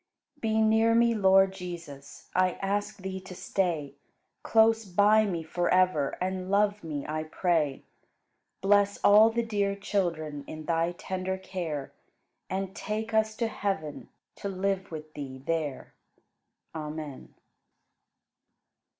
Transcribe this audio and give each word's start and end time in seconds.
106. 0.41 0.41
Be 0.55 0.61
near 0.67 0.95
me, 0.95 1.13
Lord 1.13 1.53
Jesus! 1.53 2.27
I 2.33 2.53
ask 2.53 2.97
Thee 2.97 3.19
to 3.19 3.35
stay 3.35 3.93
Close 4.41 4.83
by 4.83 5.27
me 5.27 5.43
forever 5.43 6.17
And 6.19 6.49
love 6.49 6.83
me, 6.83 7.05
I 7.07 7.21
pray. 7.25 7.83
Bless 8.61 8.97
all 9.03 9.29
the 9.29 9.43
dear 9.43 9.75
children 9.75 10.43
In 10.47 10.65
Thy 10.65 10.93
tender 10.93 11.37
care 11.37 11.93
And 12.49 12.75
take 12.75 13.13
us 13.13 13.35
to 13.35 13.47
heaven 13.47 14.09
To 14.37 14.49
live 14.49 14.89
with 14.91 15.13
Thee 15.13 15.43
there. 15.45 15.93
Amen. 16.73 17.35